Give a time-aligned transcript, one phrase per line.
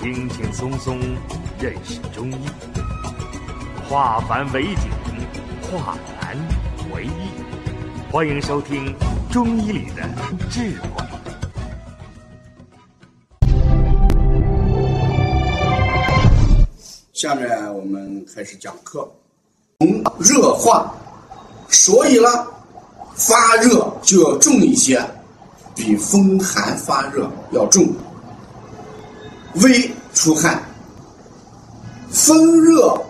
[0.00, 0.98] 轻轻松松
[1.60, 2.46] 认识中医，
[3.86, 4.90] 化繁为简，
[5.60, 6.34] 化难
[6.94, 8.10] 为易。
[8.10, 8.96] 欢迎收听
[9.30, 10.02] 《中医里的
[10.48, 10.88] 智慧》。
[17.12, 19.06] 下面我们开始讲课。
[19.80, 20.90] 从热化，
[21.68, 22.46] 所以呢，
[23.14, 24.98] 发热就要重一些，
[25.74, 27.86] 比风寒发热要重。
[29.64, 30.62] 微出汗，
[32.10, 33.00] 风热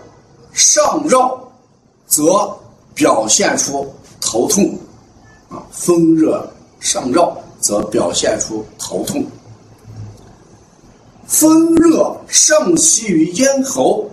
[0.52, 1.40] 上绕，
[2.06, 2.54] 则
[2.94, 4.78] 表现出头痛。
[5.48, 9.24] 啊，风热上绕，则表现出头痛。
[11.26, 14.08] 风热上袭于咽喉，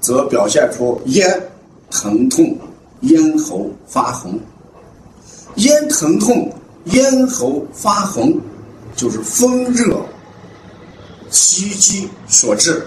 [0.00, 1.48] 则表现出咽
[1.90, 2.56] 疼痛、
[3.00, 4.38] 咽喉发红。
[5.56, 6.52] 咽疼痛、
[6.86, 8.36] 咽喉发红，
[8.96, 10.00] 就是风热
[11.34, 12.86] 袭击所致。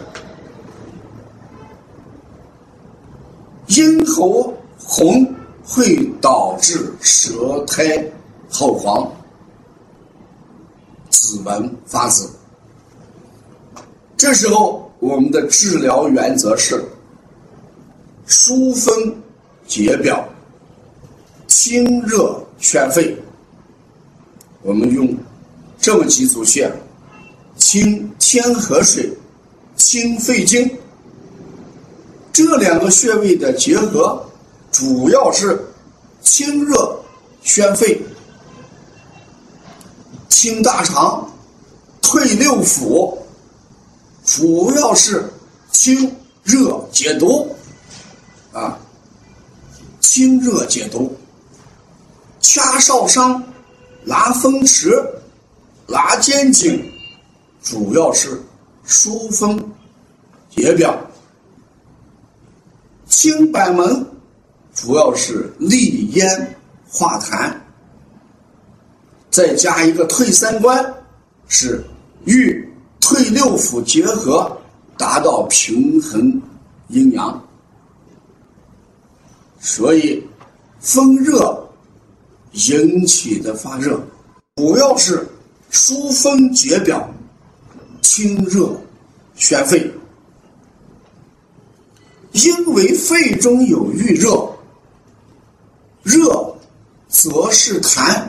[3.67, 7.83] 咽喉红会导致舌苔
[8.49, 9.11] 厚黄、
[11.09, 12.29] 指纹发紫。
[14.15, 16.81] 这时候，我们的治疗原则是
[18.25, 19.13] 疏风
[19.67, 20.25] 解表、
[21.47, 23.15] 清热宣肺。
[24.61, 25.15] 我们用
[25.77, 26.71] 这么几组穴：
[27.69, 29.11] 清天河水、
[29.75, 30.71] 清肺经。
[32.31, 34.25] 这两个穴位的结合，
[34.71, 35.67] 主要是
[36.21, 36.97] 清热
[37.43, 38.01] 宣肺、
[40.29, 41.29] 清大肠、
[42.01, 43.17] 退六腑。
[44.23, 45.29] 主要是
[45.69, 47.53] 清热解毒，
[48.53, 48.79] 啊，
[49.99, 51.13] 清热解毒，
[52.39, 53.43] 掐少商、
[54.05, 55.05] 拉风池、
[55.87, 56.89] 拉肩颈，
[57.69, 58.41] 主要是
[58.85, 59.59] 疏风
[60.49, 60.93] 解表；
[63.09, 64.05] 清板门，
[64.73, 66.55] 主要是利咽
[66.87, 67.53] 化痰，
[69.29, 70.93] 再加一个退三关，
[71.49, 71.83] 是
[72.23, 72.65] 与。
[72.99, 74.57] 退六腑结合，
[74.97, 76.41] 达到平衡
[76.89, 77.41] 阴阳。
[79.59, 80.21] 所以，
[80.81, 81.69] 风热
[82.51, 83.97] 引起的发热，
[84.57, 85.25] 主要是
[85.69, 87.09] 疏风解表、
[88.17, 88.67] 清热
[89.35, 89.93] 宣肺。
[92.31, 94.49] 因为肺中有郁热，
[96.01, 96.57] 热
[97.07, 98.23] 则是痰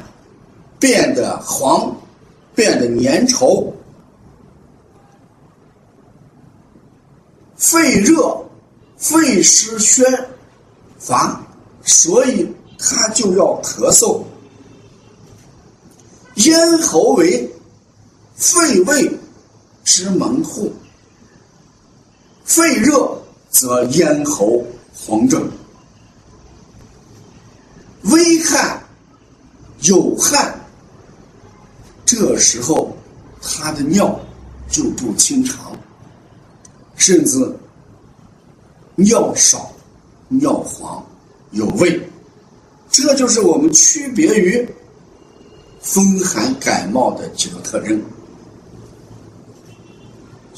[0.79, 1.97] 变得黄，
[2.55, 3.73] 变得粘稠。
[7.57, 8.47] 肺热，
[8.99, 10.05] 肺湿宣
[10.99, 11.43] 乏，
[11.83, 12.47] 所以
[12.79, 14.23] 他就要咳嗽。
[16.35, 17.51] 咽喉为
[18.37, 19.19] 肺胃
[19.89, 20.71] 之门户，
[22.45, 23.11] 肺热
[23.49, 24.63] 则咽喉
[24.95, 25.43] 红肿，
[28.03, 28.79] 微汗
[29.81, 30.55] 有汗，
[32.05, 32.95] 这时候
[33.41, 34.21] 他的尿
[34.69, 35.75] 就不清长。
[36.95, 37.39] 甚至
[38.95, 39.73] 尿少、
[40.29, 41.03] 尿黄、
[41.53, 41.99] 有味，
[42.91, 44.69] 这就是我们区别于
[45.81, 47.99] 风寒感冒的几个特征。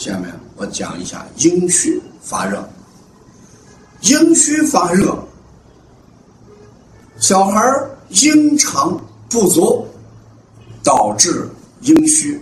[0.00, 2.66] 下面我讲一下阴虚发热。
[4.00, 5.14] 阴虚发热，
[7.18, 7.60] 小孩
[8.08, 9.86] 阴长不足，
[10.82, 11.46] 导致
[11.82, 12.40] 阴虚。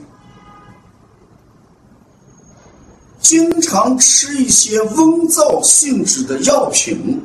[3.19, 4.97] 经常吃一些温
[5.29, 7.21] 燥性质的药品，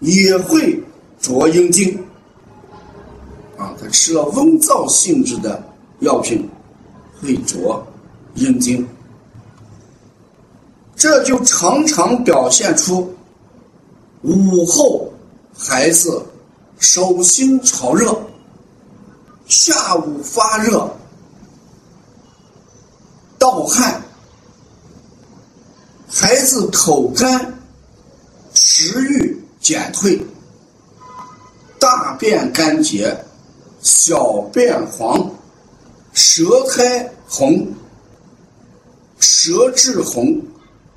[0.00, 0.82] 也会
[1.20, 1.94] 浊阴经。
[3.58, 5.62] 啊，他吃了温燥性质的
[6.00, 6.48] 药品，
[7.20, 7.86] 会浊
[8.34, 8.88] 阴经。
[11.02, 13.12] 这就常常表现出
[14.22, 15.12] 午后
[15.52, 16.24] 孩子
[16.78, 18.16] 手心潮热，
[19.48, 20.88] 下午发热，
[23.36, 24.00] 盗汗。
[26.08, 27.52] 孩子口干，
[28.54, 30.24] 食欲减退，
[31.80, 33.12] 大便干结，
[33.80, 35.28] 小便黄，
[36.12, 37.66] 舌苔红，
[39.18, 40.40] 舌质红，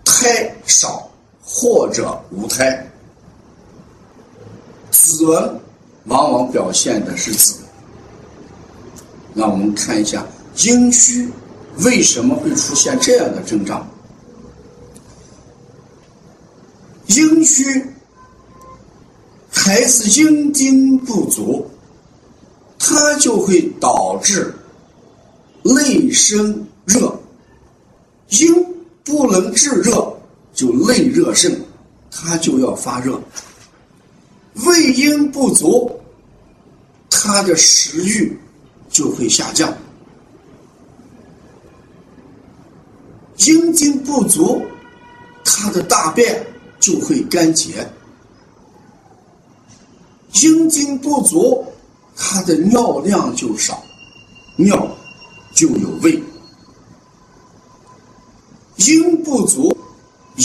[0.05, 1.09] 胎少
[1.43, 2.89] 或者无胎，
[4.91, 5.59] 子纹
[6.05, 7.55] 往往表现的是子。
[9.33, 10.25] 那我们看一下
[10.63, 11.29] 阴虚
[11.79, 13.85] 为什么会出现这样的症状？
[17.07, 17.85] 阴虚，
[19.49, 21.69] 孩子阴精不足，
[22.79, 24.53] 它就会导致
[25.63, 27.19] 内生热。
[28.29, 28.74] 阴
[29.05, 30.11] 不能制热，
[30.53, 31.55] 就内热盛，
[32.11, 33.21] 它就要发热。
[34.65, 35.91] 胃阴不足，
[37.09, 38.37] 它的食欲
[38.89, 39.71] 就会下降。
[43.37, 44.59] 阴精不足，
[45.43, 46.43] 它的大便
[46.79, 47.73] 就会干结；
[50.41, 51.63] 阴精不足，
[52.15, 53.83] 它的尿量就少，
[54.55, 54.87] 尿
[55.53, 56.19] 就有味。
[58.77, 59.75] 阴不足，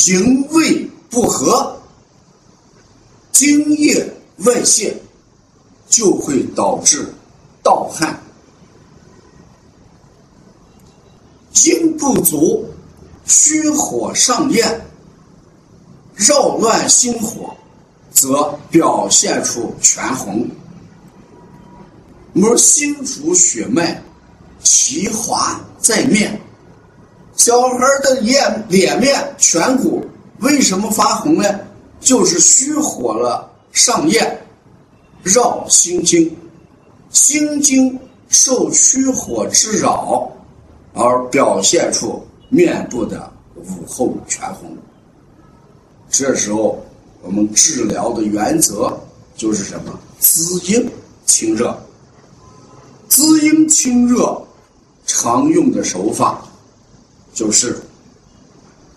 [0.09, 1.81] 营卫不和，
[3.33, 4.07] 精液
[4.45, 4.97] 外泄，
[5.89, 7.13] 就会导致
[7.63, 8.19] 盗汗。
[11.65, 12.67] 阴不足。
[13.27, 14.81] 虚火上炎，
[16.17, 17.55] 扰乱心火，
[18.11, 20.49] 则表现出全红。
[22.35, 24.03] 而心主血脉，
[24.65, 26.41] 其华在面。
[27.41, 30.05] 小孩的脸脸面颧骨
[30.41, 31.49] 为什么发红呢？
[31.99, 34.39] 就是虚火了上炎，
[35.23, 36.37] 绕心经，
[37.09, 37.99] 心经
[38.29, 40.31] 受虚火之扰，
[40.93, 42.23] 而表现出。
[42.51, 44.77] 面部的午后全红，
[46.11, 46.79] 这时候
[47.23, 48.95] 我们治疗的原则
[49.35, 49.99] 就是什么？
[50.19, 50.87] 滋阴
[51.25, 51.75] 清热。
[53.09, 54.39] 滋阴清热
[55.07, 56.43] 常用的手法
[57.41, 57.75] 就是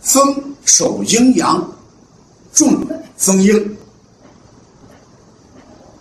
[0.02, 1.66] 风守阴阳，
[2.52, 2.86] 重
[3.16, 3.78] 风阴，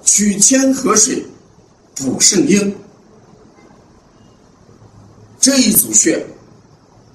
[0.03, 1.25] 取天河水
[1.95, 2.77] 补肾阴，
[5.39, 6.27] 这一组穴。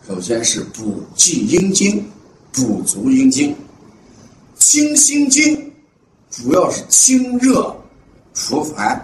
[0.08, 2.10] 首先是补气阴经，
[2.54, 3.54] 补足阴经，
[4.58, 5.74] 清心经，
[6.32, 7.76] 主要是清热
[8.34, 8.98] 除烦；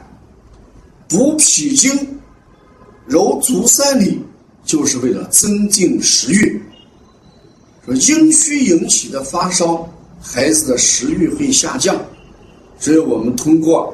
[1.09, 2.17] 补脾经，
[3.07, 4.23] 揉足三里，
[4.65, 6.61] 就是为了增进食欲。
[7.85, 9.87] 说阴虚引起的发烧，
[10.21, 11.99] 孩子的食欲会下降，
[12.79, 13.93] 所以我们通过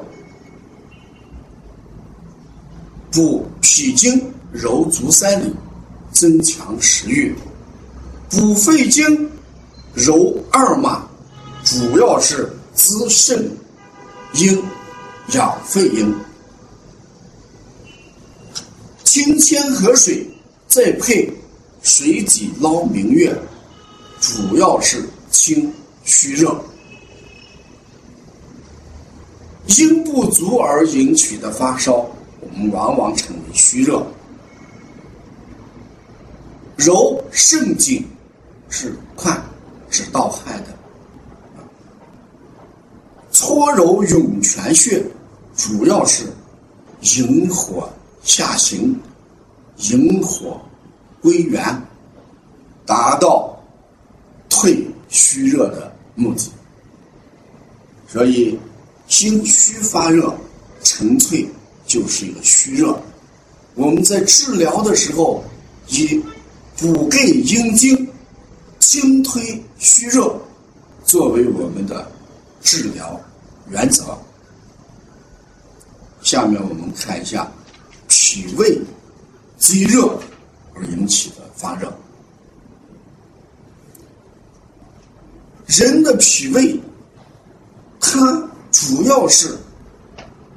[3.10, 5.54] 补脾经，揉足三里。
[6.12, 7.32] 增强食欲，
[8.28, 9.30] 补肺经，
[9.94, 11.06] 揉二马，
[11.64, 13.48] 主要是滋肾
[14.34, 14.60] 阴，
[15.34, 16.12] 养肺阴。
[19.04, 20.28] 清千河水，
[20.70, 21.28] 再配
[21.82, 23.36] 水己捞明月，
[24.20, 25.72] 主要是清
[26.04, 26.56] 虚热。
[29.66, 32.08] 阴不足而引起的发烧，
[32.38, 34.06] 我们往往称为虚热。
[36.76, 38.06] 揉肾经
[38.68, 39.36] 是快
[39.90, 40.68] 治盗汗的，
[43.32, 45.04] 搓揉涌泉穴，
[45.56, 46.26] 主要是
[47.16, 47.90] 引火
[48.22, 48.96] 下行，
[49.88, 50.60] 引火
[51.20, 51.62] 归元，
[52.84, 53.58] 达到
[54.48, 56.50] 退虚热的目的。
[58.06, 58.58] 所以
[59.08, 60.34] 心虚发热，
[60.82, 61.48] 纯粹
[61.86, 63.00] 就是一个虚热。
[63.74, 65.42] 我们在治疗的时候
[65.88, 66.22] 以。
[66.76, 68.08] 补肾阴经，
[68.78, 70.34] 清推虚热，
[71.04, 72.10] 作为我们的
[72.62, 73.20] 治疗
[73.68, 74.16] 原则。
[76.22, 77.46] 下面我们看一下
[78.08, 78.80] 脾胃
[79.60, 80.18] 积热
[80.74, 81.92] 而引起的发热。
[85.66, 86.80] 人的脾胃，
[88.00, 88.18] 它
[88.72, 89.56] 主要是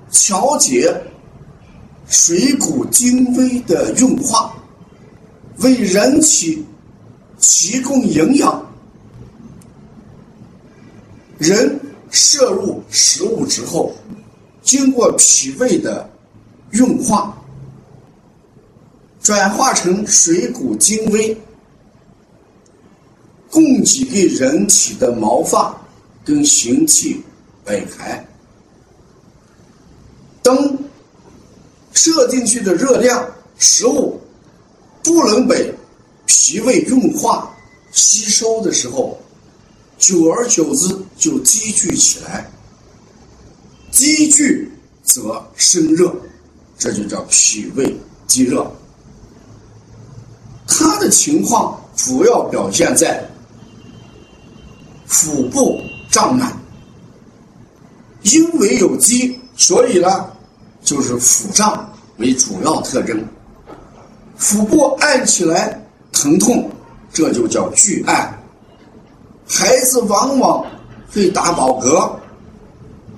[0.09, 0.91] 调节
[2.07, 4.55] 水谷精微的运化。
[5.59, 6.65] 为人体
[7.39, 8.65] 提供营养，
[11.37, 11.79] 人
[12.09, 13.93] 摄入食物之后，
[14.63, 16.09] 经过脾胃的
[16.71, 17.37] 运化，
[19.23, 21.35] 转化成水谷精微，
[23.49, 25.73] 供给给人体的毛发
[26.25, 27.23] 跟形体
[27.63, 28.21] 百骸，
[30.43, 30.77] 等
[31.93, 33.25] 摄进去的热量
[33.57, 34.19] 食物。
[35.01, 35.73] 不能被
[36.25, 37.53] 脾胃运化
[37.91, 39.19] 吸收的时候，
[39.97, 40.87] 久而久之
[41.17, 42.49] 就积聚起来，
[43.91, 44.71] 积聚
[45.03, 46.13] 则生热，
[46.77, 47.93] 这就叫脾胃
[48.25, 48.69] 积热。
[50.67, 53.23] 他的情况主要表现在
[55.05, 55.79] 腹部
[56.09, 56.51] 胀满，
[58.23, 60.25] 因为有积，所以呢，
[60.83, 63.23] 就是腹胀为主要特征。
[64.35, 65.79] 腹部按起来
[66.11, 66.69] 疼痛，
[67.11, 68.37] 这就叫巨按。
[69.47, 70.65] 孩子往往
[71.11, 72.11] 会打饱嗝，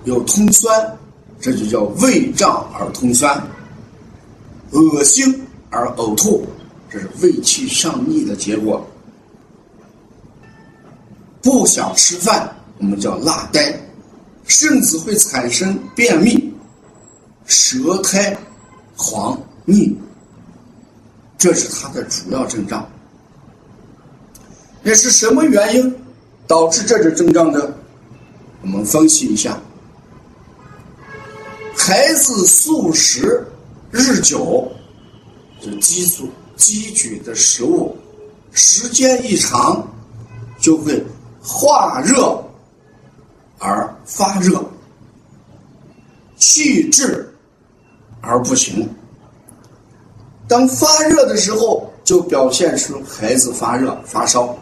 [0.04, 0.98] 有通酸，
[1.40, 3.42] 这就叫胃胀而通酸。
[4.72, 6.46] 恶心而呕吐，
[6.90, 8.86] 这是胃气上逆的结果。
[11.42, 13.80] 不想吃饭，我们叫辣呆，
[14.48, 16.54] 甚至会产生便秘、
[17.46, 18.36] 舌苔
[18.96, 19.96] 黄腻，
[21.38, 22.88] 这是它的主要症状。
[24.82, 25.96] 那是什么原因
[26.48, 27.78] 导致这种症状的？
[28.62, 29.60] 我们分析一下。
[31.78, 33.46] 孩子素食
[33.92, 34.72] 日久，
[35.62, 37.96] 就积素积聚的食物，
[38.52, 39.86] 时间一长，
[40.60, 41.04] 就会
[41.42, 42.42] 化热
[43.60, 44.64] 而发热，
[46.38, 47.34] 气滞
[48.22, 48.88] 而不行。
[50.48, 54.58] 当发热的时候，就表现出孩子发热、发烧。